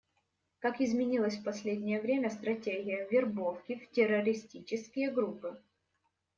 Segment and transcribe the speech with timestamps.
[0.57, 5.61] Как изменилась в последнее время стратегия вербовки в террористические группы?